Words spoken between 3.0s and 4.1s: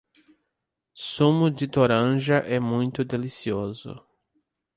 delicioso